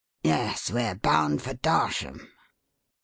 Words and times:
"Yes; 0.23 0.71
we're 0.71 0.95
bound 0.95 1.43
for 1.43 1.53
Darsham." 1.53 2.27